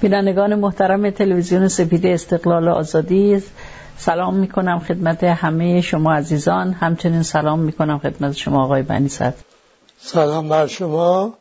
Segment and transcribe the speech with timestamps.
[0.00, 3.42] بینندگان محترم تلویزیون سپیده استقلال آزادی
[3.96, 6.72] سلام می‌کنم خدمت همه شما عزیزان.
[6.72, 9.08] همچنین سلام می‌کنم خدمت شما آقای بنی
[9.98, 11.32] سلام بر شما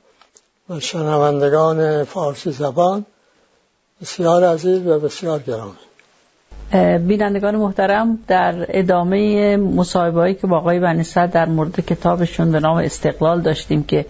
[0.70, 3.06] و شنوندگان فارسی زبان.
[4.02, 5.74] بسیار عزیز و بسیار گرامی.
[7.08, 13.42] بینندگان محترم در ادامه مصاحبه که با آقای بنی در مورد کتابشون به نام استقلال
[13.42, 14.06] داشتیم که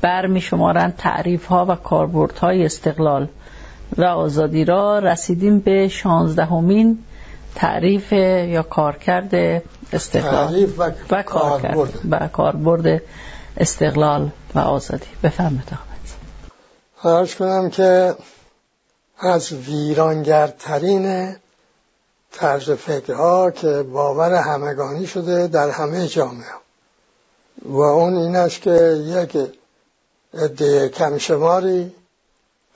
[0.00, 3.28] برمی شمارن تعریف ها و کاربرد های استقلال.
[3.98, 6.98] و آزادی را رسیدیم به شانزدهمین
[7.54, 10.46] تعریف یا کارکرد استقلال.
[10.46, 11.88] تعریف و, و کارکرد.
[12.10, 13.02] و کاربرد
[13.56, 15.06] استقلال و آزادی.
[15.22, 15.86] بفرمایید
[16.96, 18.14] خواهش کنم که
[19.18, 21.36] از ویرانگرترین
[22.32, 26.46] طرز فکرها که باور همگانی شده در همه جامعه.
[27.64, 29.38] و اون این است که یک
[30.34, 31.92] عده کمشماری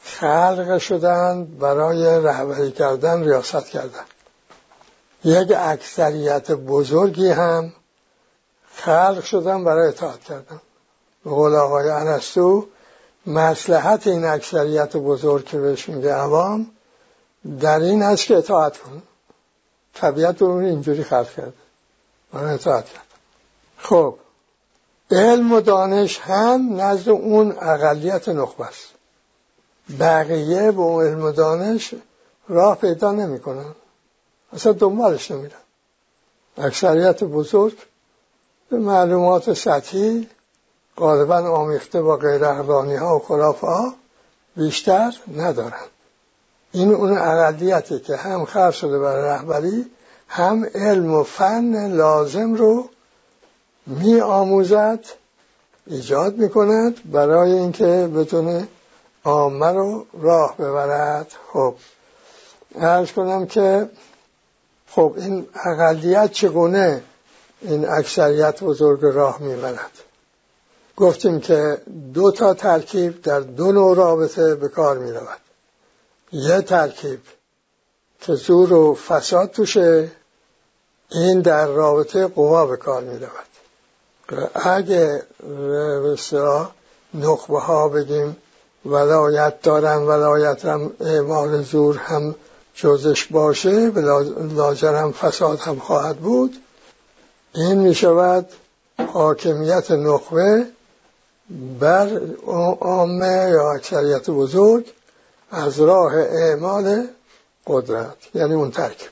[0.02, 4.04] خلق شدند برای رهبری کردن ریاست کردن.
[5.24, 7.73] یک اکثریت بزرگی هم
[8.74, 10.60] خلق شدن برای اطاعت کردن.
[11.24, 12.66] به قول آقای ارسطو
[13.26, 16.70] مسلحت این اکثریت بزرگ که بهش میگه عوام
[17.60, 19.02] در این است که اطاعت کنه.
[19.95, 21.52] طبیعت اون اینجوری خلق کرده.
[22.32, 23.07] برای اطاعت کرد
[23.79, 24.18] خب
[25.10, 28.99] علم و دانش هم نزد اون اقلیت نخبه است.
[29.99, 31.95] بقیه به اون علم و دانش
[32.49, 33.74] راه پیدا نمی‌کنن.
[34.52, 35.60] اصلا دنبالش نمیرن.
[36.59, 37.77] اکثریت بزرگ
[38.71, 40.29] به معلومات سطحی
[40.97, 43.95] غالبا آمیخته با غیر ها و خرافه ها
[44.57, 45.87] بیشتر ندارن.
[46.73, 49.87] این اون اقلیتی که هم خرج شده برای رهبری
[50.29, 52.88] هم علم و فن لازم رو
[53.87, 55.04] می آموزد
[55.87, 58.69] ایجاد می کند برای اینکه بتونه
[59.24, 61.32] عامه رو راه ببرد.
[61.52, 61.74] خب.
[62.74, 63.90] ارز کنم که
[64.88, 67.03] خب این اقلیت چگونه
[67.60, 69.91] این اکثریت بزرگ راه می‌برد؟
[70.97, 71.78] گفتیم که
[72.14, 75.38] دو تا ترکیب در دو نوع رابطه به کار می رود
[76.32, 77.20] یه ترکیب
[78.20, 80.12] که زور و فساد توشه
[81.10, 83.47] این در رابطه قوا به کار می رود
[84.54, 85.22] اگه
[86.04, 86.70] بسیار
[87.14, 88.37] نخبه ها بگیم
[88.84, 92.34] ولایت دارن ولایت هم اعمال زور هم
[92.74, 93.91] جزش باشه
[94.56, 96.56] لاجر هم فساد هم خواهد بود.
[97.54, 98.48] این می شود
[99.12, 100.66] حاکمیت نخبه
[101.80, 102.20] بر
[102.80, 104.92] عامه یا اکثریت بزرگ
[105.50, 107.06] از راه اعمال
[107.66, 109.10] قدرت یعنی اون ترکیب.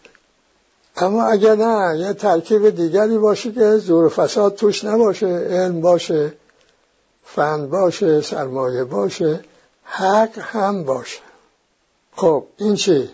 [0.97, 6.33] اما اگر نه یه ترکیب دیگری باشه که زور فساد توش نباشه علم باشه
[7.25, 9.41] فن باشه سرمایه باشه.
[9.91, 11.21] حق هم باشه
[12.17, 13.11] خب این چی؟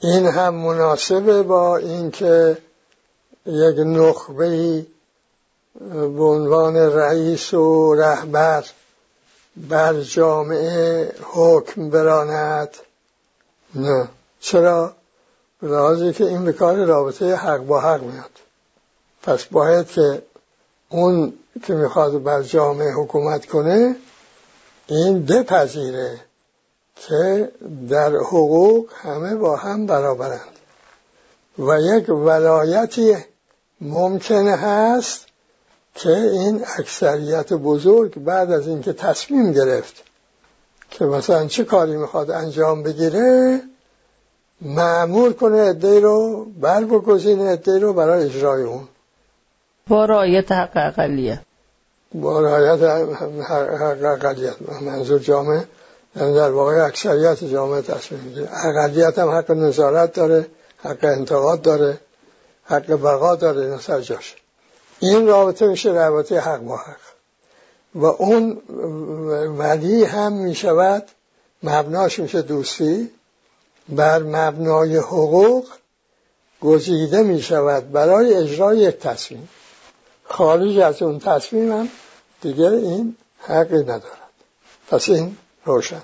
[0.00, 2.58] این هم مناسبه با اینکه
[3.46, 4.86] یک نخبه
[5.90, 8.64] به عنوان رئیس و رهبر
[9.56, 12.76] بر جامعه حکم براند
[13.74, 14.08] نه
[14.40, 14.92] چرا؟
[15.62, 18.30] لحاظی که این به کار رابطه حق با حق میاد
[19.22, 20.22] پس باید که
[20.88, 21.32] اون
[21.66, 23.96] که می‌خواد بر جامعه حکومت کنه
[24.90, 26.20] این بپذیره
[26.96, 27.52] که
[27.88, 30.40] در حقوق همه با هم برابرند.
[31.58, 33.16] و یک ولایتی
[33.80, 35.26] ممکنه هست
[35.94, 40.02] که این اکثریت بزرگ بعد از اینکه تصمیم گرفت
[40.90, 43.60] که مثلا چه کاری می‌خواد انجام بگیره
[44.60, 48.88] معمول کنه عده رو بر بگذینه عده رو برای اجرای اون.
[49.88, 51.49] با رعایت حق اقلیت.
[52.14, 52.82] با رعایت
[53.48, 55.64] حق اقلیت منظور جامعه.
[56.16, 58.48] یعنی در واقع اکثریت جامعه تصمیم می‌گیره.
[58.66, 60.46] اقلیت هم حق نظارت داره
[60.82, 62.00] حق انتقاد داره
[62.64, 64.18] حق بقا داره اینا سر
[65.00, 66.96] این رابطه میشه رابطه حق با حق.
[67.94, 68.62] و اون
[69.58, 71.04] ولی هم می‌شود
[71.62, 73.10] مبناش میشه دوستی.
[73.88, 75.66] بر مبنای حقوق
[76.60, 79.48] گزیده می شود برای اجرای یک تصمیم.
[80.30, 81.88] خارج از اون تصمیم هم
[82.40, 84.30] دیگر این حقی ندارد.
[84.90, 86.02] پس این روشن.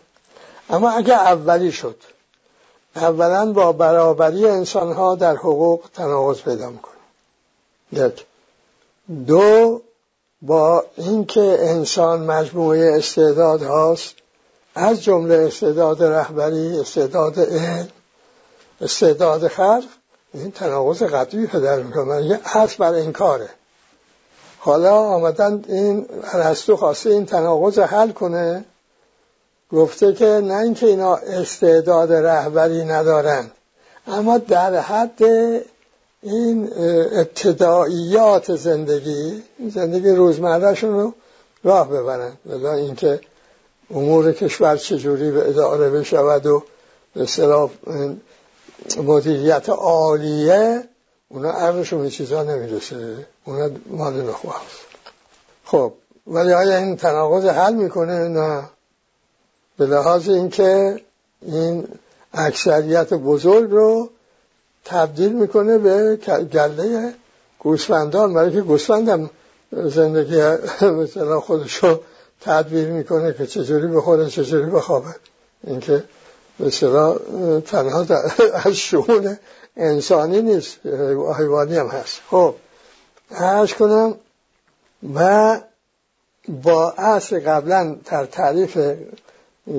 [0.70, 1.96] اما اگر اولی شد
[2.96, 6.94] اولا با برابری انسان ها در حقوق تناقض پیدا می‌کنه
[7.92, 8.26] یک.
[9.26, 9.82] دو
[10.42, 14.14] با اینکه انسان مجموعه استعداد هاست
[14.74, 17.88] از جمله استعداد رهبری استعداد علم
[18.80, 19.84] استعداد خلق
[20.34, 22.26] این تناقض قطعی پدر می‌کنه.
[22.26, 23.48] یه اصل بر انکاره
[24.66, 28.64] حالا آمدن این ارسطو خواسته این تناقض حل کنه.
[29.72, 33.50] گفته که نه اینکه اینا استعداد رهبری ندارند
[34.06, 35.22] اما در حد
[36.22, 36.72] این
[37.12, 41.14] ابتداییات زندگی زندگی روزمرهشون رو
[41.64, 42.32] راه ببرن.
[42.46, 43.20] ولی اینکه
[43.90, 46.62] امور کشور چجوری به اداره بشود و
[47.14, 47.26] به
[49.02, 50.82] مدیریت عالیه
[51.28, 53.26] اونا عقلشون به چیزا نمی‌رسه.
[53.46, 54.62] اونا مال نخواه
[55.64, 55.92] خب
[56.26, 58.62] ولی آیا این تناقض حل می‌کنه؟ نه.
[59.78, 61.00] به لحاظ اینکه
[61.42, 61.88] این
[62.34, 64.10] اکثریت بزرگ رو
[64.84, 66.16] تبدیل می‌کنه به
[66.52, 67.14] گله
[67.58, 68.34] گوسفندان.
[68.34, 69.30] برای که گوسفندم
[69.72, 70.42] زندگی
[71.02, 72.00] مثلا خودشو
[72.40, 75.14] تدبیر می‌کنه که چجوری بخوره چجوری بخوابه.
[75.66, 76.04] اینکه
[76.60, 77.18] مثلا
[77.60, 78.06] تنها
[78.64, 79.38] از شعون
[79.76, 80.86] انسانی نیست
[81.38, 82.20] حیوانی هم هست.
[82.30, 82.54] خب.
[83.30, 84.14] عرض کنم
[85.14, 85.60] و
[86.48, 88.78] با اصل قبلا در تعریف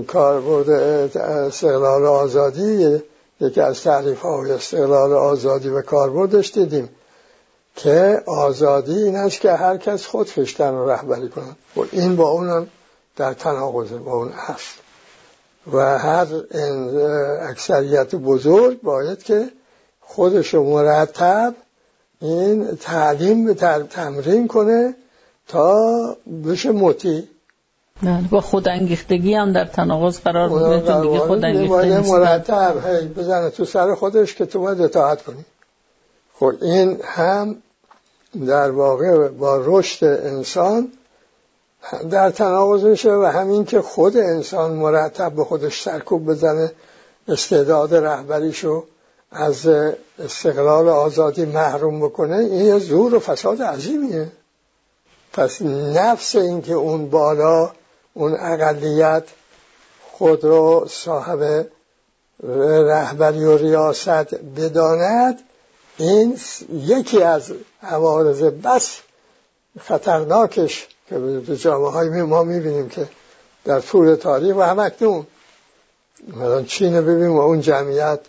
[0.07, 0.69] کاربرد
[1.17, 3.01] استقلال آزادی
[3.39, 6.89] یکی از تعریف های استقلال آزادی و کاربردش دیدیم
[7.75, 12.29] که آزادی این است که هر کس خود خشتن رو رهبری کنند و این با
[12.29, 12.67] اونم
[13.15, 14.73] در تناقضه با اون هست.
[15.73, 16.27] و هر
[17.41, 19.49] اکثریت بزرگ باید که
[20.01, 21.55] خودش رو مرتب
[22.21, 23.53] این تعلیم به
[23.89, 24.95] تمرین کنه
[25.47, 26.15] تا
[26.45, 27.23] بشه مطیع
[28.31, 33.65] با خود انگیختگی هم در تناقض قرار بوده دیگه خود انگیخته مرتب هی بزنه تو
[33.65, 35.45] سر خودش که تو باید اطاعت کنی.
[36.33, 37.55] خب این هم
[38.47, 40.91] در واقع با رشد انسان
[42.09, 46.71] در تناقض میشه و همین که خود انسان مرتب به خودش سرکوب بزنه
[47.27, 48.83] استعداد رهبریشو
[49.31, 49.67] از
[50.19, 54.31] استقلال آزادی محروم بکنه این یه زور و فساد عظیمیه.
[55.33, 57.71] پس نفس اینکه اون بالا
[58.13, 59.23] اون اقلیت
[60.11, 61.67] خود رو صاحب
[62.43, 65.39] رهبری و ریاست بداند
[65.97, 66.37] این
[66.71, 67.51] یکی از
[67.83, 68.99] عوارض بس
[69.79, 73.07] خطرناکش که به جامعه های ما می‌بینیم که
[73.65, 75.27] در طول تاریخ و هم اکنون
[76.27, 78.19] مثلا چین ببینیم و اون جمعیت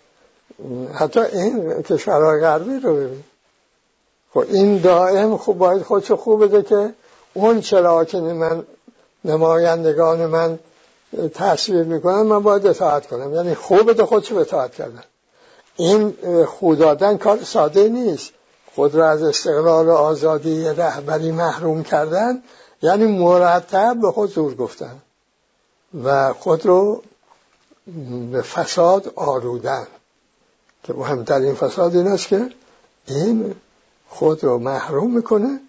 [0.95, 3.25] حتی این کشورهای غربی رو ببینیم
[4.35, 6.95] خب این دائم خوب باید خودشو خوب بده که
[7.35, 8.65] اون چرا که من
[9.25, 10.59] نمایندگان من
[11.35, 13.35] تصویر می‌کنن من باید اطاعت کنم.
[13.35, 15.05] یعنی خوب بده خودشو اطاعت کردن.
[15.77, 16.15] این
[16.47, 18.33] خودادن کار ساده نیست.
[18.75, 22.43] خود را از استقلال و آزادی رهبری محروم کردن
[22.83, 24.97] یعنی مرتب به خود زور گفتن
[26.05, 27.03] و خود رو
[28.33, 29.87] به فساد آرودن
[30.89, 32.49] که مهمترین فساد این است که
[33.07, 33.55] این
[34.09, 35.61] خود رو محروم می‌کنه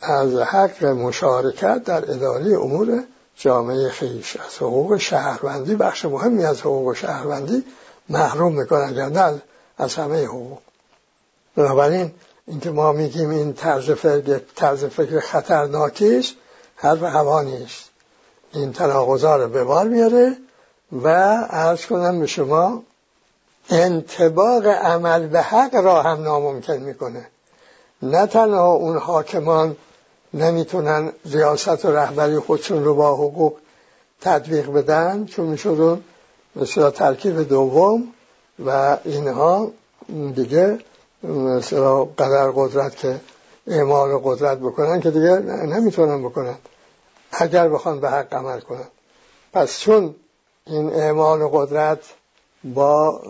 [0.00, 3.04] از حق مشارکت در اداره امور
[3.36, 4.36] جامعه خیش.
[4.36, 7.64] از حقوق شهروندی بخش مهمی از حقوق شهروندی
[8.08, 9.42] محروم می‌کنن نه
[9.78, 10.58] از همه حقوق.
[11.56, 12.10] بنابراین
[12.46, 16.34] اینکه ما میگیم این طرز فکر طرز فکر خطرناکیش
[16.76, 17.44] حرف هوا
[18.52, 20.36] این تناقضا رو به بار میاره
[21.02, 21.08] و
[21.50, 22.82] عرض کنم به شما
[23.70, 27.26] انتباق عمل به حق را هم ناممکن می‌کنه.
[28.02, 29.76] نه تنها اون حاکمان
[30.34, 33.58] نمی‌تونن ریاست و رهبری خودشون رو با حقوق
[34.20, 36.04] تطبیق بدن چون میشدون
[36.56, 38.08] مثلا ترکیب دوم
[38.66, 39.70] و اینها
[40.34, 40.78] دیگه
[41.22, 43.20] مثلا قدر قدرت که
[43.66, 46.54] اعمال قدرت بکنن که دیگه نمی‌تونن بکنن.
[47.32, 48.88] اگر بخوان به حق عمل کنن.
[49.52, 50.14] پس چون
[50.66, 51.98] این اعمال قدرت
[52.64, 53.20] با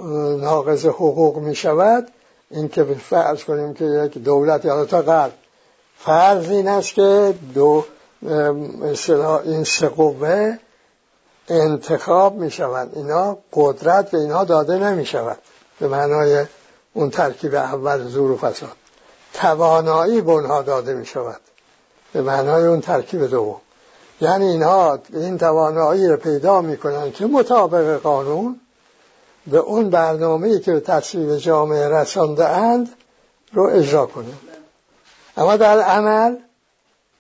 [0.41, 2.09] ناقض حقوق می شود
[2.51, 5.33] این که فرض کنیم که یک دولت یا تا قلب
[5.99, 7.85] فرض این است که دو
[9.45, 10.59] این سه قوه
[11.49, 15.39] انتخاب می شود اینا قدرت به اینها داده نمی شود
[15.81, 16.47] به معنای
[16.95, 18.77] اون ترکیب اول زور و فساد.
[19.35, 21.41] توانایی به اونها داده می شود
[22.13, 23.61] به معنای اون ترکیب دوم.
[24.21, 28.61] یعنی اینها این توانایی رو پیدا می‌کنن که مطابق قانون
[29.47, 32.89] به اون برنامه‌ای که به تصویب جامعه رسانده اند
[33.53, 34.33] رو اجرا کنه
[35.37, 36.37] اما در عمل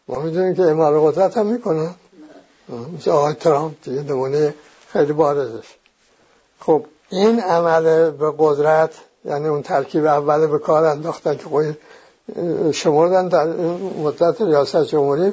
[0.08, 1.94] ما می‌دونیم که اعمال قدرت هم می‌کنن.
[2.98, 4.54] مثل آقای ترامپ دیگه نمونه
[4.88, 5.66] خیلی بارزش.
[6.60, 11.76] خب این عمل به قدرت یعنی اون ترکیب اول به کار انداختن که
[12.72, 13.46] شمردن در
[13.98, 15.32] مدت ریاست جمهوری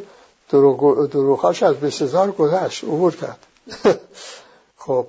[1.11, 3.47] دروخاش از 20 هزار گذشت عبور کرد.
[4.77, 5.07] خب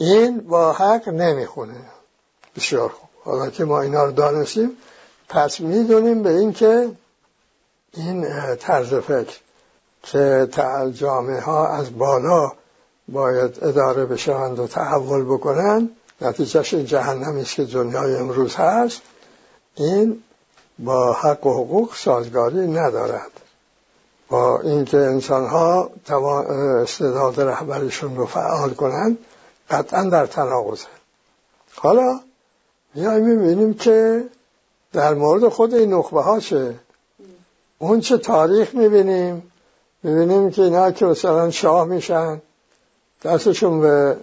[0.00, 1.80] این با حق نمی‌خونه.
[2.56, 3.08] بسیار خوب.
[3.24, 4.70] حالا که ما اینا رو دانستیم
[5.28, 6.90] پس می‌دونیم به این که
[7.94, 8.26] این
[8.56, 9.38] طرز فکر
[10.02, 10.48] که
[10.94, 12.52] جامعه ها از بالا
[13.08, 15.90] باید اداره بشوند و تحول بکنند
[16.20, 19.00] نتیجهش این جهنمی است که دنیای امروز هست.
[19.74, 20.22] این
[20.78, 23.30] با حق و حقوق سازگاری ندارد.
[24.28, 25.90] با اینکه انسان ها
[26.82, 29.18] استعداد رهبریشون رو فعال کنند
[29.70, 30.86] قطعا در تناقضه.
[31.74, 32.20] حالا
[32.94, 34.24] میایم می‌بینیم که
[34.92, 36.74] در مورد خود این نخبه ها چه؟
[37.78, 39.52] اون چه تاریخ می‌بینیم؟
[40.02, 42.42] می‌بینیم که اینا که مثلا شاه میشن
[43.22, 44.16] دستشون به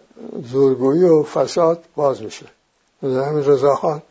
[0.51, 2.45] زورگویی و فساد باز میشه.
[3.01, 4.01] همین رضاخان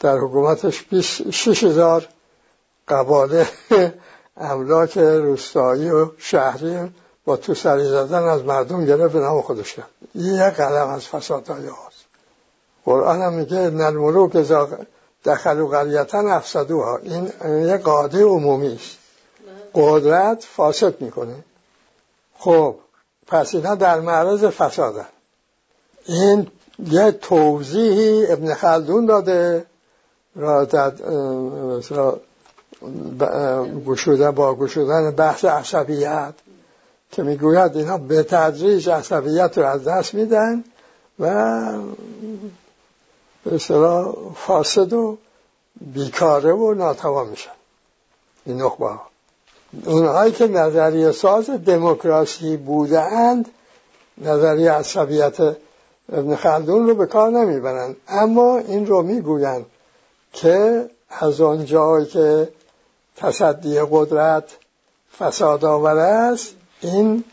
[0.00, 0.84] در حکومتش
[1.30, 2.08] شش هزار
[2.88, 3.48] قباله
[4.36, 6.90] املاک روستایی و شهری
[7.24, 9.88] با تو سری زدن از مردم گرفت نام خودش کرد.
[10.14, 12.04] یک قلم از فسادهای هاست
[12.84, 14.68] قرآن هم میگه نلملوک ازا
[15.24, 16.96] دخلو قریتا افسدوها.
[16.96, 18.96] این یک قاعده عمومی است.
[19.74, 21.34] قدرت فاسد می‌کنه.
[22.38, 22.76] خب
[23.26, 25.06] پس اینا در معرض فسادن.
[26.06, 26.46] این
[26.86, 29.66] یه توضیحی ابن خلدون داده.
[30.36, 30.66] را
[33.86, 36.34] گشودن با گشودن بحث عصبیت.
[37.12, 40.64] که می‌گوید اینا به تدریج عصبیت رو از دست میدن
[41.20, 41.28] و
[43.44, 45.18] به اصطلاح فاسد و
[45.80, 47.50] بیکاره و ناتوان میشن.
[48.46, 49.02] این نخبه ها.
[49.84, 53.48] اونهایی که نظریه ساز دموکراسی بودند
[54.18, 55.40] نظریه عصبیت
[56.12, 57.96] ابن خلدون رو به کار نمی‌برند.
[58.08, 59.66] اما این رو می‌گویند
[60.32, 62.48] که از آن جایی که
[63.16, 64.44] تصدی قدرت
[65.18, 67.24] فساد آور است این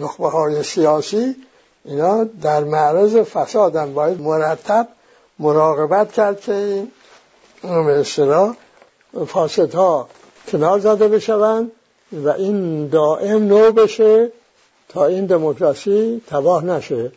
[0.00, 1.36] نخبه های سیاسی
[1.84, 3.94] اینا در معرض فسادن.
[3.94, 4.88] باید مرتب
[5.38, 6.90] مراقبت کرد که این
[7.62, 8.56] به اصطلاح
[9.26, 10.08] فاسدها
[10.48, 11.72] کنار زده بشوند
[12.12, 14.32] و این دائم نو بشه
[14.88, 17.12] تا این دموکراسی تباه نشه.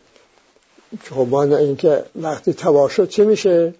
[1.10, 3.74] خب اینکه وقتی تباه شد چه میشه؟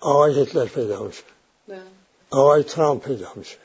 [0.00, 1.22] آقای هتلر پیدا میشه.
[2.30, 3.56] آقای ترامپ پیدا میشه.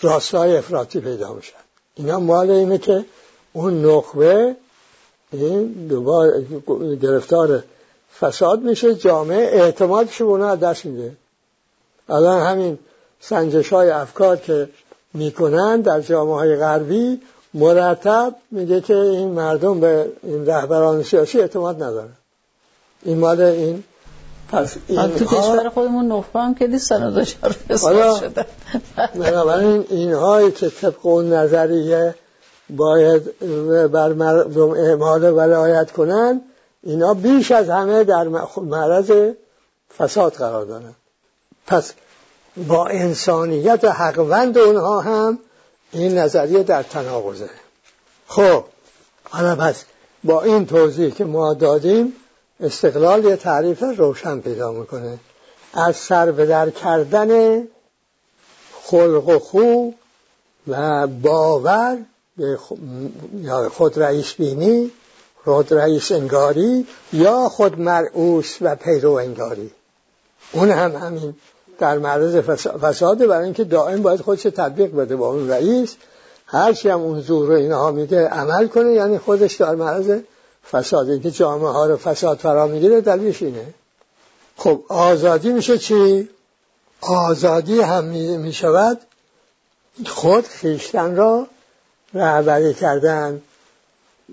[0.00, 1.54] راستای افراطی پیدا میشه.
[1.98, 3.04] اینا مال اینه که
[3.52, 4.56] اون نخبه
[5.32, 6.46] این دوباره
[7.02, 7.64] گرفتار
[8.20, 11.12] فساد میشه جامعه اعتمادش به اونا دست میده.
[12.08, 12.78] الان همین
[13.20, 14.68] سنجش های افکار که
[15.14, 17.20] می‌کنن در جامعه های غربی
[17.54, 22.16] مرتب میگه که این مردم به این رهبران سیاسی اعتماد ندارن.
[23.02, 23.84] این مال این
[24.52, 28.44] پس این تو کشور خودمون نخبه هم که نیستن و فساد شدن
[29.14, 32.14] بنابراین اینهایی که طبق اون نظریه
[32.70, 33.38] باید
[33.92, 36.40] بر مردم اعمال ولایت کنن
[36.82, 39.12] اینا بیش از همه در معرض
[39.98, 40.94] فساد قرار دارن.
[41.66, 41.92] پس
[42.68, 45.38] با انسانیت حقوند اونها هم
[45.92, 47.50] این نظریه در تناقضه.
[48.28, 48.64] خب
[49.30, 49.84] حالا پس
[50.24, 52.12] با این توضیح که ما دادیم
[52.60, 55.18] استقلال یه تعریف روشن پیدا می‌کنه.
[55.74, 57.62] از سر به در کردن
[58.82, 59.90] خلق و خو
[60.68, 61.98] و باور
[63.34, 64.90] یا خود رئیس بینی
[65.44, 69.70] خود رئیس انگاری یا خود مرعوس و پیرو انگاری.
[70.52, 71.34] اون هم همین
[71.78, 72.36] در معرض
[72.82, 75.96] فساده برای اینکه دائم باید خودش تطبیق بده با اون رئیس.
[76.46, 80.20] هرچی هم اون زور رو اینها میده عمل کنه یعنی خودش در معرض
[80.70, 83.74] فساد اینکه جامعه ها رو فساد فرا می‌گیره دلیلش اینه.
[84.56, 86.28] خب آزادی میشه چی؟
[87.00, 89.00] آزادی هم می‌شود
[90.06, 91.46] خود خیشتن را
[92.14, 93.42] رهبری کردن.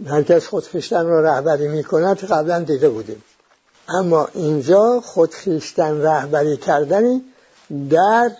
[0.07, 3.23] هرکس خود خیشتن را رهبری می‌کند قبلا دیده بودیم.
[3.89, 7.21] اما اینجا خود خیشتن رهبری کردنی
[7.89, 8.31] در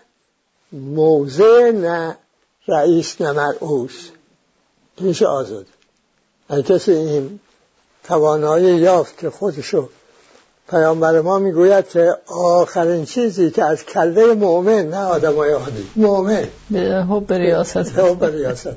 [0.72, 2.18] موضع نه
[2.68, 4.10] رئیس نه مرعوس.
[5.00, 5.66] میشه آزاد.
[6.50, 7.40] اگه کسی این
[8.08, 9.90] توانایی یافت که خودشو
[10.70, 16.48] پیامبر ما می‌گوید که آخرین چیزی که از کله مؤمن نه آدمای عادی مؤمن.
[17.10, 18.00] حب ریاست.
[18.00, 18.76] حب ریاست.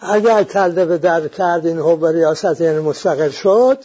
[0.00, 3.78] اگر کلده به در کرد این حب ریاست یعنی مستقل شد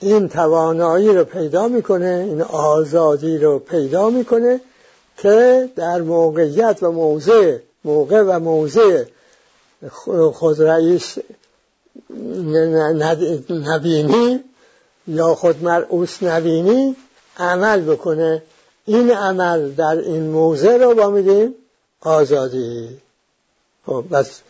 [0.00, 4.60] این توانایی رو پیدا می‌کنه این آزادی رو پیدا می‌کنه
[5.16, 9.04] که در موقعیت و موضع موقع و موضع
[10.32, 11.18] خود رئیس
[13.50, 14.40] نبینی
[15.06, 16.96] یا خود مرعوس نبینی
[17.38, 18.42] عمل بکنه.
[18.86, 21.54] این عمل در این موضع رو با میگیم
[22.00, 22.88] آزادی.
[23.86, 24.40] خب بس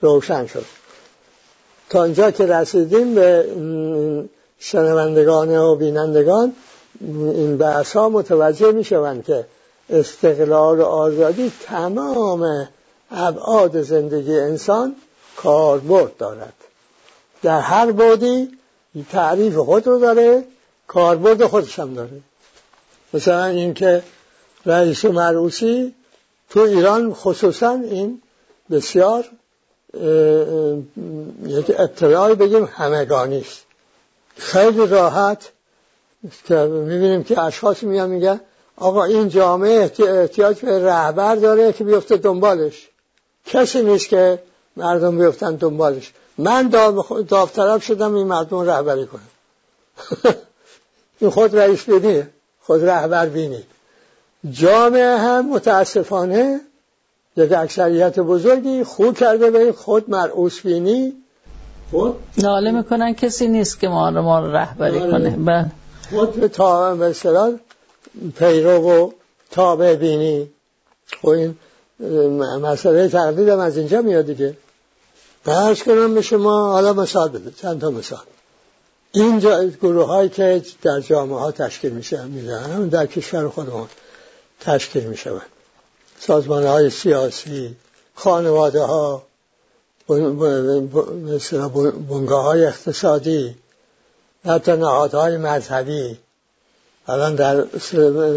[0.00, 0.64] روشن شد.
[1.90, 3.46] تا اینجا که رسیدیم به
[4.58, 6.52] شنوندگان و بینندگان
[7.00, 9.46] این بحث ها متوجه می شوند که
[9.90, 12.68] استقلال و آزادی تمام
[13.10, 14.96] ابعاد زندگی انسان
[15.36, 16.54] کاربرد دارد.
[17.42, 18.58] در هر بودی
[19.10, 20.44] تعریف خود رو داره
[20.86, 22.20] کاربرد خودش هم داره.
[23.14, 24.02] مثلا اینکه
[24.66, 25.94] رئیس مرعوسی
[26.50, 28.22] تو ایران خصوصا این
[28.70, 29.24] بسیار
[31.46, 33.44] یک ابتدایی بگیم همگانی
[34.36, 35.52] خیلی راحت
[36.44, 38.40] که می‌بینیم که اشخاص میان میگن
[38.76, 42.88] آقا این جامعه احتیاج به رهبر داره که بیفته دنبالش.
[43.46, 44.42] کسی نیست که
[44.76, 46.12] مردم بیفتن دنبالش.
[46.38, 46.68] من
[47.28, 49.28] داوطلب شدم این مردم رهبری کنم.
[51.20, 52.28] این خود رئیس بینیه
[52.60, 53.62] خود رهبر بینی.
[54.50, 56.60] جامعه هم متاسفانه
[57.36, 61.12] یک اکثریت بزرگی خوب کرده به خود مرعوس بینی.
[61.90, 65.10] خود ناله می‌کنن کسی نیست که ما رو ما رهبری آره.
[65.10, 65.30] کنه.
[65.30, 65.70] بله.
[66.10, 67.14] خود تا به
[68.38, 69.10] پیرو و
[69.50, 70.48] تابع بینی.
[71.22, 71.56] خب این
[72.62, 74.56] مسئله تقلید هم از اینجا میاد دیگه.
[75.44, 78.18] برش کنم به شما حالا مثال بده چند تا مثال.
[79.12, 79.38] این
[79.82, 83.88] گروه هایی که در جامعه ها تشکیل میشه میدن در کشور خودمون
[84.60, 85.30] تشکیل میشه
[86.20, 87.76] سازمان های سیاسی
[88.14, 89.22] خانواده ها
[92.08, 93.56] بنگاه های اقتصادی
[94.44, 96.18] حتی نهادهای مذهبی.
[97.08, 97.64] الان در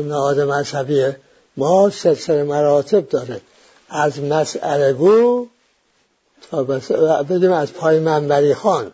[0.08, 1.12] نهاد مذهبی
[1.58, 3.42] ما سلسله مراتب داره.
[3.90, 5.48] از مسئله گو
[6.52, 6.64] تا
[7.24, 8.92] بگیم از پای منبری خان.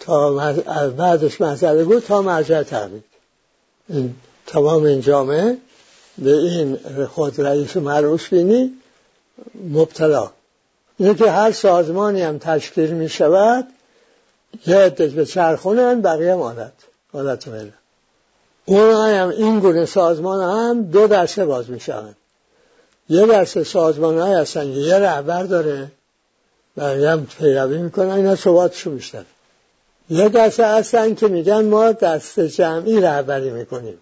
[0.00, 0.30] تا
[0.88, 3.04] بعدش مسئله گو تا مرجع تقلید
[3.88, 4.14] این
[4.46, 5.56] تمام این جامعه
[6.18, 8.72] به این خود رئیس مرعوس بینی
[9.70, 10.30] مبتلا.
[10.98, 13.66] اینه که هر سازمانی هم تشکیل می شود
[14.66, 16.72] یه عدت به چرخونن بقیه هم عادت
[17.14, 17.72] عادت مله
[18.64, 22.16] اون هم این گونه سازمان هم دو درسه باز می شوند.
[23.08, 25.90] یه درسه سازمان های هستن یه رهبر داره
[26.76, 29.24] بقیه هم پیروی می‌کنن اینا صحباتشو بیشتر.
[30.10, 33.98] یه دسته هستن که میگن ما دست جمعی رهبری می‌کنیم.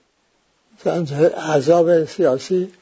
[1.37, 2.73] احزاب سیاسی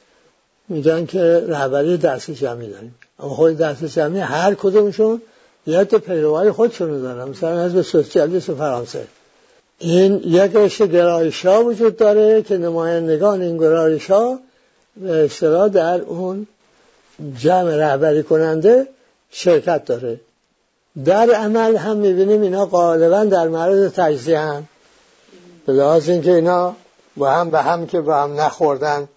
[0.69, 2.95] میگن که رهبری دست جمعی داریم.
[3.19, 5.23] اما خود دست جمعی هر کدومشون
[5.67, 7.29] یه تا پیروهای خودشون رو دارن.
[7.29, 9.05] مثلا حزب سوسیالیست فرانسه.
[9.79, 14.39] این یک رشته گرایش وجود داره که نمایندگان این گرایش ها
[14.97, 16.47] به اصطلاح در اون
[17.39, 18.89] جمع رهبری کننده
[19.31, 20.21] شرکت داره.
[21.05, 24.69] در عمل هم می‌بینیم اینا غالبا در معرض تجزیه هم
[25.67, 26.75] به لحاظ اینکه اینا
[27.17, 29.09] با هم به هم که با هم نخوردن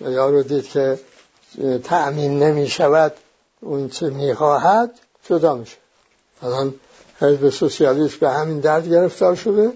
[0.00, 0.98] یا دید که
[1.84, 3.12] تأمین نمی شود
[3.60, 4.90] اون چه می‌خواهد
[5.28, 5.76] جدا میشه.
[6.42, 6.74] الان
[7.20, 9.72] حزب سوسیالیست به همین درد گرفتار شده.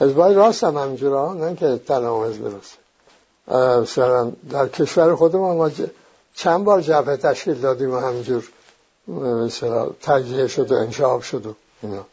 [0.00, 2.81] حزبای راست هم همینجورا نه که تنها حزب راست.
[4.50, 5.70] در کشور خودمون ما
[6.34, 8.48] چند بار جبهه تشکیل دادیم و همینجور
[9.08, 12.04] مثلا تجزیه شد و انشاب شد و اینا.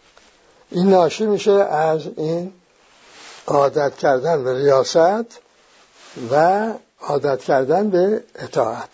[0.71, 2.53] این ناشی میشه از این
[3.47, 5.39] عادت کردن به ریاست
[6.31, 6.67] و
[7.01, 8.89] عادت کردن به اطاعت.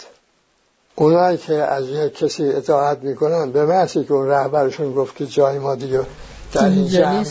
[0.95, 5.59] اونایی که از یک کسی اطاعت می‌کنن به محضی که اون رهبرشون گفت که جای
[5.59, 6.05] ما دیگه
[6.53, 7.23] در این جمع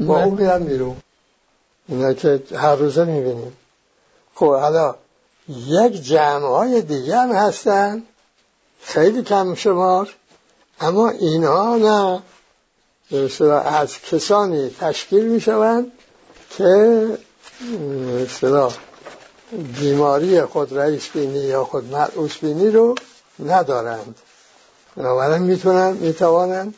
[0.00, 0.96] با اون میرن بیرون.
[1.88, 3.52] اینا که هر روزه می‌بینیم.
[4.40, 4.94] خب حالا
[5.48, 8.02] یک جمع های دیگه هم هستن.
[8.82, 10.14] خیلی کم شمار.
[10.80, 12.22] اما اینها نه.
[13.64, 15.92] از کسانی تشکیل می شوند
[16.50, 17.18] که
[18.22, 18.70] مثلا
[19.80, 22.94] بیماری خود رئیس بینی یا خود مرعوس بینی رو
[23.46, 24.14] ندارند.
[24.96, 26.74] بنابراین می‌تونن می‌توانند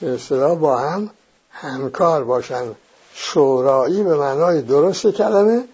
[0.00, 0.18] به
[0.54, 1.10] با هم
[1.50, 2.76] همکار باشند
[3.14, 5.64] شورایی به معنای درست کلمه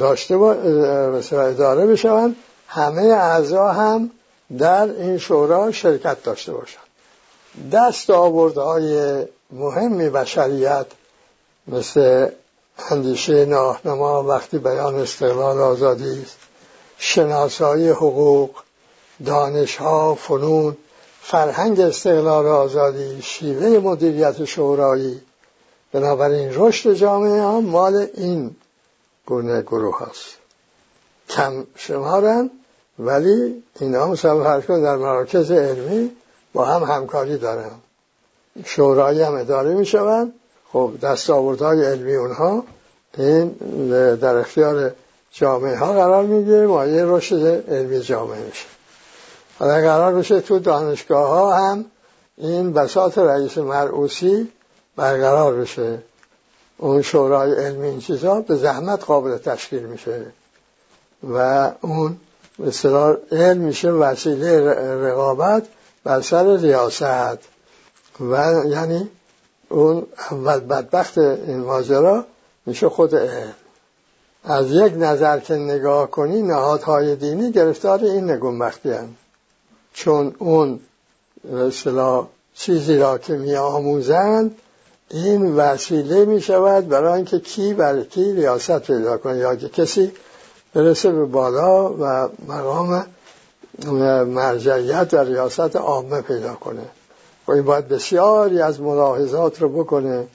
[0.00, 2.36] داشته مثلا اداره بشوند
[2.68, 4.10] همه اعضا هم
[4.58, 6.82] در این شورا شرکت داشته باشند.
[7.72, 10.86] دست آوردهای مهمی بشریت
[11.68, 12.28] مثل
[12.90, 16.36] اندیشه ناهنما وقتی بیان استقلال آزادی است
[16.98, 18.50] شناسایی حقوق
[19.26, 20.76] دانشها فنون
[21.22, 25.20] فرهنگ استقلال آزادی شیوه مدیریت شورایی.
[25.92, 28.56] بنابراین رشد جامعه ها مال این
[29.28, 30.36] گونه گروه هست.
[31.28, 32.50] کم شمارن
[32.98, 36.10] ولی اینا مثلا فرض در مراکز علمی
[36.52, 37.70] با هم همکاری دارن.
[38.64, 40.32] شورایی هم اداره می شوند
[40.72, 42.64] خب دستاوردهای علمی اونها.
[43.18, 43.48] این
[44.16, 44.92] در اختیار
[45.32, 48.66] جامعه ها قرار می‌گیره مایه رشد علمی جامعه میشه.
[49.58, 51.84] حالا قرار بشه تو دانشگاه ها هم
[52.36, 54.52] این بساط رئیس مرعوسی
[54.96, 55.98] برقرار بشه.
[56.78, 60.26] اون شورای علمی این چیزها به زحمت قابل تشکیل میشه.
[61.34, 62.16] و اون
[62.58, 64.60] به علم میشه وسیله
[64.94, 65.66] رقابت
[66.04, 67.38] بر سر ریاست.
[68.20, 69.10] و یعنی
[69.68, 72.24] اون اول بدبخت این ماجرا
[72.66, 73.54] میشه خود علم.
[74.44, 79.14] از یک نظر که نگاه کنی نهادهای دینی گرفتار این نگونبختی هم.
[79.94, 80.80] چون اون
[81.54, 84.56] اصطلاح چیزی را که می آموزند
[85.10, 90.12] این وسیله می شود برای اینکه کی بر کی ریاست پیدا کنه یا که کسی
[90.74, 93.06] برسه به بالا و مقام
[94.26, 96.82] مرجعیت و ریاست عامه پیدا کنه.
[97.46, 100.26] و این باید بسیاری از ملاحظات رو بکنه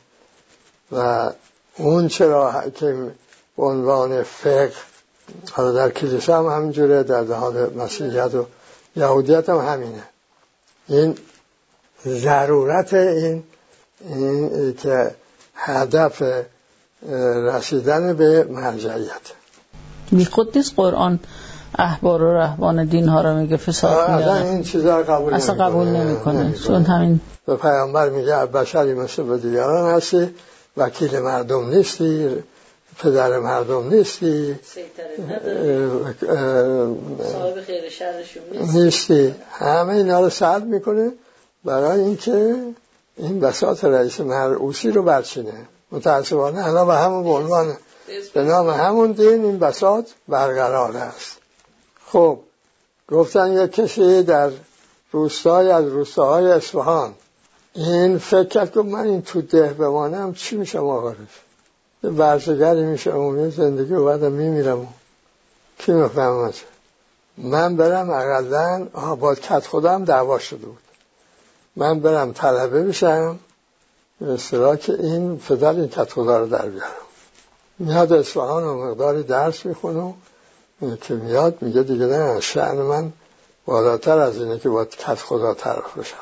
[0.92, 1.32] و
[1.78, 3.12] اون چرا که
[3.58, 4.72] به عنوان فقه
[5.52, 8.46] حالا در کلیسا هم همینجوره در دهان مسیحیت و
[8.96, 10.04] یهودیت هم همینه.
[10.88, 11.18] این
[12.06, 13.44] ضرورت این,
[14.10, 15.12] این که
[15.56, 16.24] هدف
[17.54, 19.22] رسیدن به مرجعیت.
[20.12, 21.20] بی خود نیست قرآن
[21.80, 26.54] احبار و رهبان دین ها رو میگه فساد اصلا این چیزا قبول اصلا قبول نمی‌کنه.
[26.54, 30.30] چون همین به پیامبر میگه بشری مثل به دیگران هستی
[30.78, 32.30] وکیل مردم نیستی
[33.00, 34.56] پدر مردم نیستی
[37.32, 39.36] صاحب خیر شرشون نیستی.
[39.52, 41.12] همه اینا رو سلب می‌کنه.
[41.66, 42.56] برای اینکه
[43.18, 45.68] این بساط رئیس مرعوسی رو برچینه.
[45.92, 47.78] متاسفانه الان به همون عنوان
[48.34, 51.38] به نام همون دین این بساط برقرار است.
[52.06, 52.40] خب
[53.10, 54.52] گفتن یک کسی در
[55.12, 57.14] روستای از روستاهای اصفهان.
[57.74, 61.14] این فکر کرد که من این تو ده بمانم چی میشه آقا
[62.04, 64.88] ورزگری میشه عمومی زندگی و بعدم میمیرم.
[65.78, 66.54] کی می‌فهمه؟
[67.38, 70.83] من برم اقلا با کت خودم دعوا شده بود.
[71.76, 73.40] من برم طلبه بشم
[74.22, 74.38] به
[74.78, 76.92] که این پدر این کت خدا رو در بیارم.
[77.80, 80.14] میاد اصفهان و مقداری درس می‌خونه
[81.02, 83.14] که میاد میگه دیگه نه شعن من
[83.66, 86.18] بالاتر از اینه که باید کت خدا طرف بشم.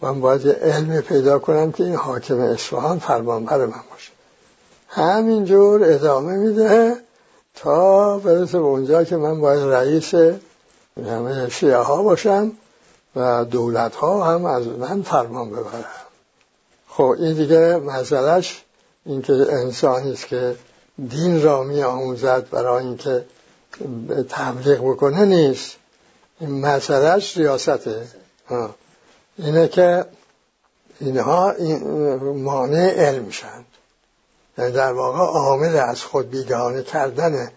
[0.00, 4.10] من باید یه علمی پیدا کنم که این حاکم اصفهان فرمانبر من باشه.
[4.88, 6.96] همینجور ادامه میده
[7.54, 10.14] تا برسه به اونجا که من باید رئیس
[11.06, 12.52] همه شیعه ها باشم.
[13.16, 15.84] و دولت ها هم از من فرمان ببرم
[16.88, 18.64] خب این دیگه مسئلهش
[19.06, 20.56] اینکه انسانی است که
[21.08, 23.24] دین را می آموزد برای اینکه
[24.28, 25.76] تبلیغ بکنه نیست.
[26.40, 28.06] این مسئلهش ریاسته.
[29.38, 30.04] اینه که
[31.00, 33.64] اینها این مانع علم شند.
[34.58, 37.50] یعنی در واقع عامل از خود بیگانه کردن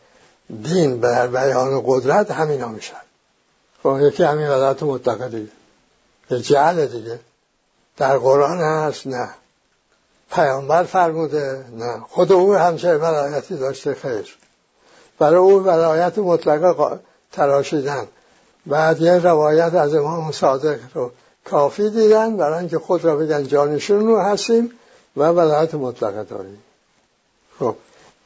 [0.63, 3.06] دین بر بیان قدرت همینا میشن.
[3.88, 5.52] خب یکی همین ولایت مطلقه دیگه.
[6.32, 7.19] یه جعل دیگه.
[7.97, 9.30] در قرآن هست نه.
[10.32, 12.00] پیامبر فرموده نه.
[12.10, 14.38] خود او همچه ولایتی داشته خیر.
[15.19, 17.00] برای او ولایت مطلقه
[17.32, 18.08] تراشیدن.
[18.65, 21.12] بعد یه روایت از امام صادق رو
[21.45, 24.71] کافی دیدن برای اینکه خود را بگن جانشون رو هستیم
[25.17, 26.63] و ولایت مطلقه داریم.
[27.60, 27.76] خب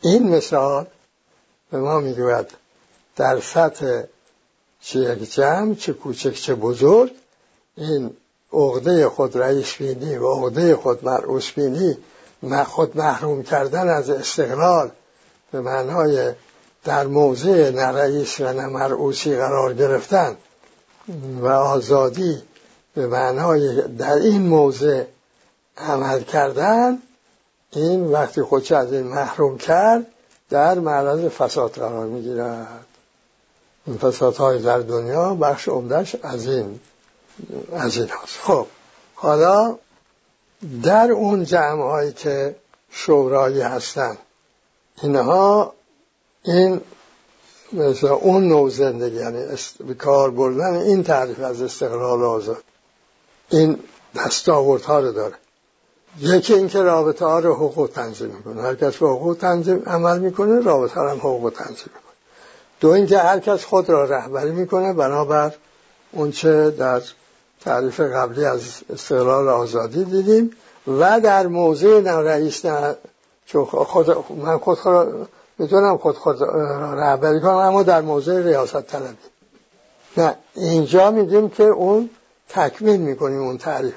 [0.02, 0.86] این مثال
[1.72, 2.48] به ما می‌گوید
[3.16, 4.04] در سطح
[4.82, 7.12] چه یک جمع چه کوچک چه بزرگ.
[7.78, 8.12] این
[8.54, 11.98] عقده خود رئیس بینی و عقده خود مرعوس بینی
[12.66, 14.92] خود محروم کردن از استقلال
[15.52, 16.34] به معنای
[16.84, 20.36] در موضع نه رئیس و نه مرعوسی قرار گرفتن
[21.42, 22.44] و آزادی
[22.96, 25.04] به معنای در این موضع
[25.78, 26.98] عمل کردن
[27.72, 30.06] این وقتی خودش از این محروم کرد
[30.50, 32.86] در معرض فساد قرار می‌گیرد.
[34.02, 36.80] فسادهای در دنیا بخش عمدهش از این
[37.74, 38.68] از این هست خب
[39.16, 39.78] حالا
[40.84, 42.56] در اون جمع هایی که
[42.90, 44.18] شورایی هستن
[45.04, 45.74] اینها
[46.44, 46.82] این
[47.74, 49.46] مثل اون نوع زندگی یعنی
[49.88, 52.64] به کار بردن این تعریف از استقلال آزاد
[53.50, 53.80] این
[54.16, 55.36] دستاوردها رو داره.
[56.20, 58.62] یکی اینکه رابطه ها رو حقوق تنظیم می‌کنه.
[58.62, 62.11] هر کس به حقوق تنظیم عمل می‌کنه رابطه ها هم حقوق تنظیم می‌کنه.
[62.82, 65.54] دو اینکه هر کس خود را رهبری می‌کنه بنابر
[66.12, 67.02] اونچه در
[67.62, 68.62] تعریف قبلی از
[68.94, 70.52] استقلال آزادی دیدیم
[70.88, 72.96] و در موضع نه رئیس نه
[73.68, 79.18] خود من خود خود می‌تونم خود خود را رهبری کنم اما در موضع ریاست طلبی.
[80.18, 82.10] نه اینجا میگیم که اون
[82.50, 83.94] تکمیل می‌کنیم اون تعریف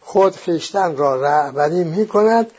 [0.00, 2.50] خود خیشتن را رهبری می‌کند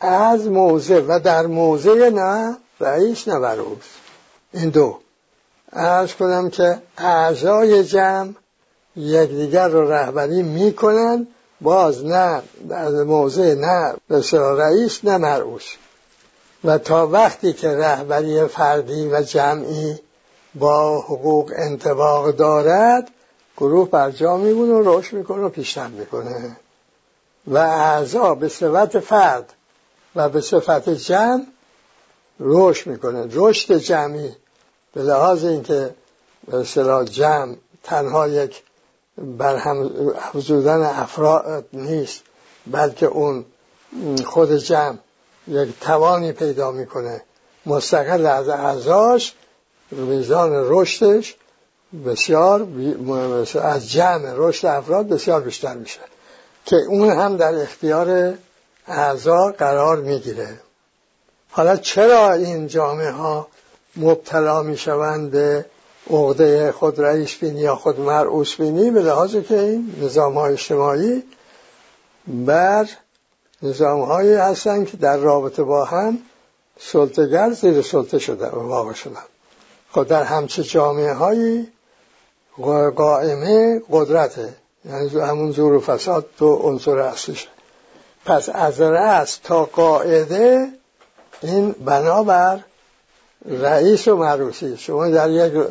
[0.00, 3.78] از موضع و در موضع نه رئیس نه بروز
[4.52, 5.03] این دو.
[5.74, 8.32] ارز کنم که اعضای جمع
[8.96, 11.26] یکدیگر را رهبری می‌کنند
[11.60, 15.64] باز نه در موضع نه بسیار رئیس نه مرعوس.
[16.64, 19.98] و تا وقتی که رهبری فردی و جمعی
[20.54, 23.10] با حقوق انتباق دارد
[23.56, 26.56] گروه بر جا میبونه و رشد می‌کنه و پیشتر می‌کنه.
[27.46, 29.52] و اعضا به صفت فرد
[30.16, 31.46] و به صفت جمع
[32.40, 33.28] رشد می‌کنه.
[33.32, 34.36] رشد جمعی
[34.94, 35.94] به لحاظ اینکه
[36.46, 36.64] به
[37.04, 38.62] جمع تنها یک
[39.18, 42.22] برهم افزودن افراد نیست
[42.66, 43.44] بلکه اون
[44.24, 44.98] خود جمع
[45.48, 47.22] یک توانی پیدا می‌کنه.
[47.66, 49.34] مستقل از اعضاش
[49.90, 51.34] میزان رشدش
[52.06, 52.66] بسیار
[53.62, 56.00] از جمع رشد افراد بسیار بیشتر میشه
[56.66, 58.34] که اون هم در اختیار
[58.88, 60.60] اعضا قرار می‌گیره.
[61.50, 63.48] حالا چرا این جامعه ها
[63.96, 65.64] مبتلا می‌شوند به
[66.10, 71.22] عقده خود رئیس بینی یا خود مرعوس بینی به لحاظ که این نظام های اجتماعی
[72.26, 72.88] بر
[73.62, 76.18] نظام هایی هستند که در رابطه با هم
[76.78, 79.22] سلطگر زیر سلطه شده و واقع شدن.
[79.90, 81.68] خب در همچه جامعه هایی
[82.96, 84.54] قائمه قدرته
[84.84, 87.48] یعنی همون زور و فساد تو عنصر اصلیشه.
[88.24, 90.68] پس از رأس تا قاعده
[91.42, 92.60] این بنابر
[93.44, 95.66] رئیس و معروسی شما در یک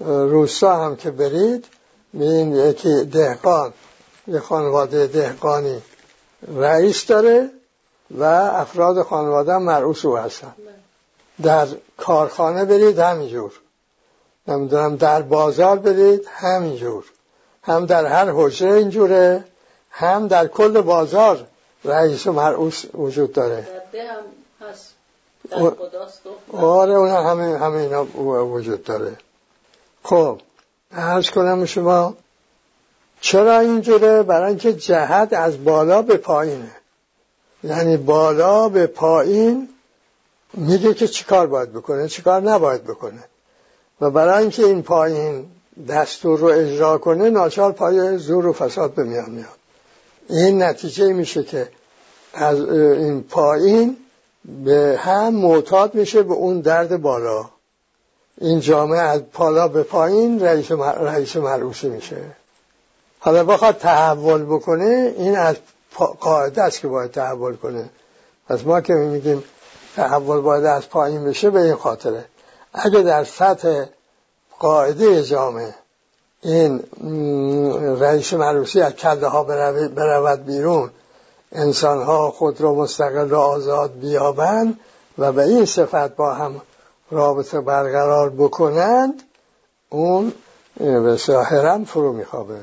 [0.00, 1.66] روستا هم که برید
[2.12, 3.72] می‌بینید یکی دهقان
[4.26, 5.82] یه خانواده دهقانی
[6.56, 7.50] رئیس داره
[8.10, 10.54] و افراد خانواده مرعوس او هستن.
[11.42, 13.52] در کارخانه برید همینجور.
[14.48, 17.04] نمی‌دونم در بازار برید همینجور.
[17.62, 19.44] هم در هر حجره اینجوره
[19.90, 21.46] هم در کل بازار
[21.84, 23.68] رئیس و مرعوس وجود داره.
[23.94, 24.91] هم هست.
[26.52, 26.94] آره.
[26.94, 28.04] اون همه همه اینا
[28.46, 29.16] وجود داره
[30.02, 30.38] خب
[30.92, 32.14] عرض کنم شما
[33.20, 36.76] چرا اینجوره؟ برای اینکه جهت از بالا به پایینه.
[37.64, 39.68] یعنی بالا به پایین
[40.54, 43.24] میگه که چیکار باید بکنه چیکار نباید بکنه.
[44.00, 45.46] و برای اینکه این پایین
[45.88, 49.58] دستور رو اجرا کنه ناچار پای زور و فساد به میان میاد.
[50.28, 51.68] این نتیجه میشه که
[52.34, 53.96] از این پایین
[54.44, 57.44] به هم معتاد میشه به اون درد بالا.
[58.38, 62.16] این جامعه از بالا به پایین رئیس, رئیس مرعوسی میشه.
[63.18, 65.56] حالا بخواد تحول بکنه این از
[66.20, 67.90] قاعده است که باید تحول کنه.
[68.48, 69.44] پس ما که میگیم
[69.96, 72.24] تحول باید از پایین بشه به این خاطره.
[72.72, 73.84] اگه در سطح
[74.58, 75.74] قاعده جامعه
[76.42, 76.82] این
[78.00, 80.90] رئیس معروسی از کلده ها برود بیرون
[81.52, 84.80] انسان ها خود را مستقل و آزاد بیابند
[85.18, 86.60] و به این صفت با هم
[87.10, 89.22] رابطه برقرار بکنند
[89.88, 90.32] اون
[90.76, 92.60] به ساهرم فرو میخوابه.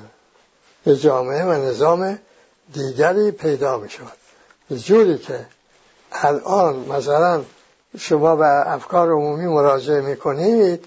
[0.83, 2.19] به جامعه و نظام
[2.73, 4.17] دیگری پیدا می شود
[4.77, 5.45] جوری که
[6.11, 7.41] الان مثلا
[7.97, 10.85] شما به افکار عمومی مراجعه می کنید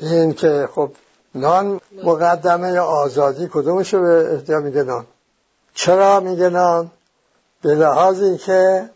[0.00, 0.90] این که خب
[1.34, 5.06] نان مقدمه آزادی کدومشو به احتیام میگه نان؟
[5.74, 6.90] چرا میگه نان؟
[7.62, 8.90] به لحاظی که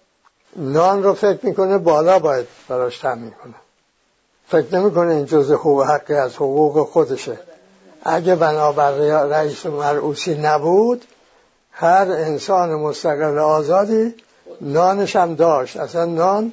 [0.57, 3.55] نان رو فکر می‌کنه بالا باید براش تمین کنه.
[4.49, 7.39] فکر نمی‌کنه این جز حقوق حقی از حقوق خودشه.
[8.03, 8.91] اگه بنابر
[9.25, 11.05] رئیس مرعوسی نبود
[11.73, 14.15] هر انسان مستقل آزادی
[14.61, 15.77] نانش هم داشت.
[15.77, 16.53] اصلا نان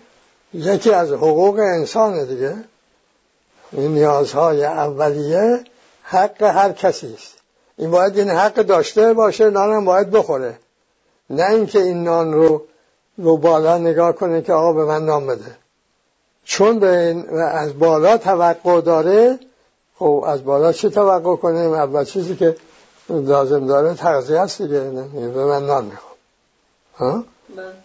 [0.54, 2.56] یکی از حقوق انسان دیگه.
[3.72, 5.64] این نیازهای اولیه
[6.04, 7.34] حق هر کسی است.
[7.78, 10.60] این باید این حق داشته باشه نانم باید بخوره.
[11.30, 12.62] نه اینکه این نان رو
[13.18, 15.58] رو بالا نگاه کنه که آقا به من نام بده.
[16.44, 19.40] چون به این از بالا توقع داره
[20.00, 22.56] خب از بالا چه توقع کنیم اول چیزی که
[23.10, 24.80] لازم داره تغذیه است دیگه
[25.14, 27.26] به من نان می‌خوام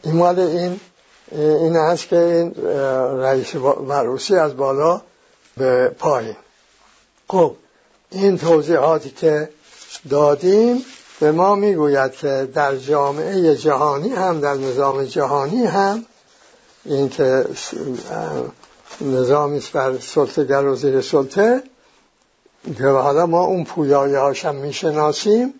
[0.05, 0.81] این مال این
[1.33, 2.55] این هست که این
[3.21, 3.55] رئیس
[3.87, 5.01] مروسی از بالا
[5.57, 6.37] به پایین.
[7.29, 7.55] خب
[8.11, 9.49] این توضیحاتی که
[10.11, 10.85] دادیم
[11.21, 16.05] به ما می‌گوید که در جامعه جهانی هم در نظام جهانی هم
[16.85, 17.45] این که
[19.01, 21.63] نظامی بر سلطه و زیر سلطه
[22.79, 25.55] که حالا ما اون پویایی هاشم می‌شناسیم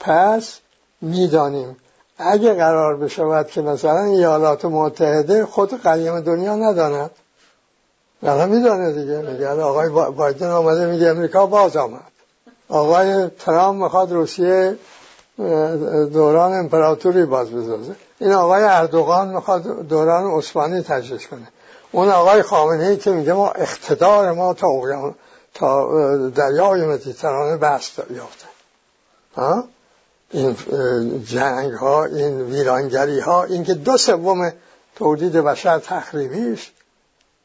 [0.00, 0.58] پس
[1.00, 1.76] می‌دانیم.
[2.18, 7.10] اگه قرار بشود که مثلا ایالات متحده خود قیم دنیا نداند
[8.22, 9.18] نه میدانه دیگه.
[9.18, 12.12] میگه آقای بایدن آمده میگه امریکا باز آمد.
[12.68, 14.76] آقای ترامپ می‌خواد روسیه
[16.12, 21.48] دوران امپراتوری باز بزازه این آقای اردوغان می‌خواد دوران عثمانی تجدید کنه.
[21.92, 25.14] اون آقای خامنه ای که میگه ما اقتدار ما تا
[25.54, 28.46] تا دریای مدیترانه بست یافته.
[30.30, 30.56] این
[31.24, 34.52] جنگ ها این ویرانگری ها این که دو سوم
[34.96, 36.72] تولید بشر تخریبیش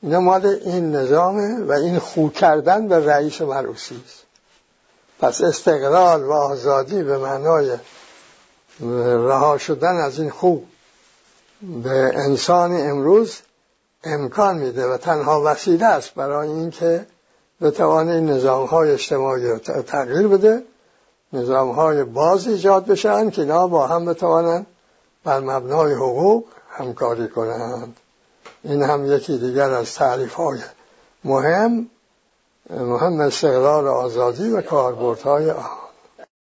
[0.02, 4.25] اینا مال این نظامه و این خو کردن به رئیس مروسی است.
[5.20, 7.78] پس استقلال و آزادی به معنای
[9.28, 10.66] رها شدن از این خوب
[11.84, 13.38] به انسان امروز
[14.04, 17.06] امکان میده و تنها وسیله است برای اینکه
[17.62, 20.64] بتوانه این نظام های اجتماعی رو تغییر بده
[21.34, 24.66] نظام های باز ایجاد بشن که اینا با هم بتوانند
[25.24, 27.98] بر مبنای حقوق همکاری کنند.
[28.64, 30.60] این هم یکی دیگر از تعریف های
[31.24, 31.90] مهم.
[32.70, 35.85] مهم استقلال آزادی و کاربردهای آن